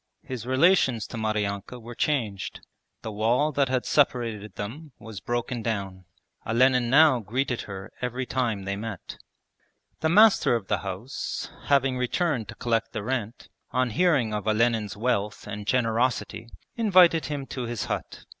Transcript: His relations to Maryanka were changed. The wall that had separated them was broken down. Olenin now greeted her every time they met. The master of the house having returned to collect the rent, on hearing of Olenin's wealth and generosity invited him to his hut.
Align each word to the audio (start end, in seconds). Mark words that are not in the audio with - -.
His 0.23 0.47
relations 0.47 1.05
to 1.05 1.15
Maryanka 1.17 1.79
were 1.79 1.93
changed. 1.93 2.61
The 3.03 3.11
wall 3.11 3.51
that 3.51 3.69
had 3.69 3.85
separated 3.85 4.55
them 4.55 4.93
was 4.97 5.19
broken 5.21 5.61
down. 5.61 6.05
Olenin 6.43 6.89
now 6.89 7.19
greeted 7.19 7.61
her 7.69 7.91
every 8.01 8.25
time 8.25 8.63
they 8.63 8.75
met. 8.75 9.19
The 9.99 10.09
master 10.09 10.55
of 10.55 10.69
the 10.69 10.79
house 10.79 11.51
having 11.65 11.99
returned 11.99 12.47
to 12.49 12.55
collect 12.55 12.93
the 12.93 13.03
rent, 13.03 13.49
on 13.69 13.91
hearing 13.91 14.33
of 14.33 14.47
Olenin's 14.47 14.97
wealth 14.97 15.45
and 15.45 15.67
generosity 15.67 16.49
invited 16.75 17.25
him 17.25 17.45
to 17.53 17.65
his 17.65 17.85
hut. 17.85 18.25